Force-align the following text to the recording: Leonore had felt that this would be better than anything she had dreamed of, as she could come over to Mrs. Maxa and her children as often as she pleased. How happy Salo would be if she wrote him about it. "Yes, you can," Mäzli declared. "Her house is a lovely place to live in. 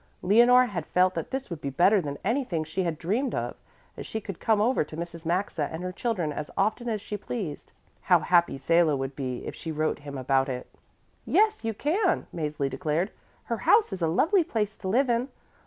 Leonore 0.23 0.65
had 0.65 0.83
felt 0.87 1.13
that 1.13 1.29
this 1.29 1.51
would 1.51 1.61
be 1.61 1.69
better 1.69 2.01
than 2.01 2.17
anything 2.25 2.63
she 2.63 2.81
had 2.81 2.97
dreamed 2.97 3.35
of, 3.35 3.55
as 3.95 4.03
she 4.07 4.19
could 4.19 4.39
come 4.39 4.59
over 4.59 4.83
to 4.83 4.97
Mrs. 4.97 5.27
Maxa 5.27 5.69
and 5.71 5.83
her 5.83 5.91
children 5.91 6.33
as 6.33 6.49
often 6.57 6.89
as 6.89 6.99
she 6.99 7.15
pleased. 7.17 7.71
How 8.01 8.17
happy 8.21 8.57
Salo 8.57 8.95
would 8.95 9.15
be 9.15 9.45
if 9.45 9.53
she 9.53 9.71
wrote 9.71 9.99
him 9.99 10.17
about 10.17 10.49
it. 10.49 10.65
"Yes, 11.23 11.63
you 11.63 11.75
can," 11.75 12.25
Mäzli 12.35 12.67
declared. 12.67 13.11
"Her 13.43 13.57
house 13.57 13.93
is 13.93 14.01
a 14.01 14.07
lovely 14.07 14.43
place 14.43 14.75
to 14.77 14.87
live 14.87 15.07
in. 15.07 15.27